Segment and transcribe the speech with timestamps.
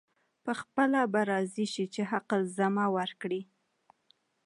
[0.45, 3.41] پخپله به راضي شي حق الزحمه ورکړي.